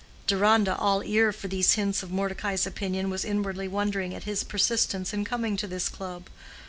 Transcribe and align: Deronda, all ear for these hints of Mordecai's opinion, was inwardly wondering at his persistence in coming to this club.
Deronda, 0.25 0.75
all 0.77 1.03
ear 1.03 1.31
for 1.31 1.47
these 1.47 1.73
hints 1.73 2.01
of 2.01 2.09
Mordecai's 2.09 2.65
opinion, 2.65 3.11
was 3.11 3.23
inwardly 3.23 3.67
wondering 3.67 4.15
at 4.15 4.23
his 4.23 4.43
persistence 4.43 5.13
in 5.13 5.23
coming 5.23 5.55
to 5.57 5.67
this 5.67 5.89
club. 5.89 6.23